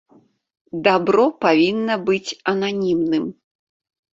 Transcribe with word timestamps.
Дабро 0.87 1.25
павінна 1.45 1.99
быць 2.07 2.31
ананімным. 2.53 3.29